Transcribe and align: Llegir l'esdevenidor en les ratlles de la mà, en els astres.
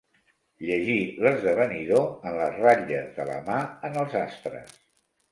Llegir 0.67 0.93
l'esdevenidor 1.25 2.07
en 2.29 2.37
les 2.37 2.57
ratlles 2.61 3.11
de 3.19 3.27
la 3.27 3.35
mà, 3.51 3.59
en 3.91 3.99
els 4.05 4.17
astres. 4.23 4.73